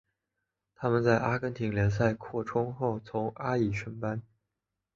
[0.73, 4.19] 他们在阿根廷联赛扩充后从阿乙升班。